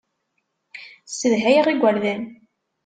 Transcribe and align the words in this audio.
Ssedhayeɣ 1.09 1.67
igerdan. 1.69 2.23